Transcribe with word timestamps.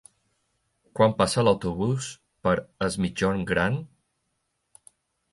Quan 0.99 1.11
passa 1.17 1.43
l'autobús 1.43 2.07
per 2.47 2.53
Es 2.85 2.97
Migjorn 3.05 3.43
Gran? 3.53 3.77